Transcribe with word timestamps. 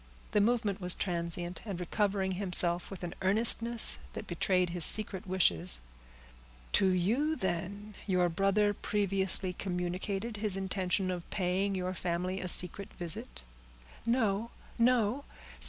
The 0.31 0.41
movement 0.41 0.81
was 0.81 0.95
transient, 0.95 1.61
and 1.63 1.79
recovering 1.79 2.31
himself, 2.31 2.89
with 2.89 3.03
an 3.03 3.13
earnestness 3.21 3.99
that 4.13 4.25
betrayed 4.25 4.71
his 4.71 4.83
secret 4.83 5.27
wishes,— 5.27 5.79
"To 6.71 6.87
you, 6.87 7.35
then, 7.35 7.93
your 8.07 8.27
brother 8.27 8.73
previously 8.73 9.53
communicated 9.53 10.37
his 10.37 10.57
intention 10.57 11.11
of 11.11 11.29
paying 11.29 11.75
your 11.75 11.93
family 11.93 12.39
a 12.41 12.47
secret 12.47 12.91
visit?" 12.95 13.43
"No!—no!" 14.03 15.23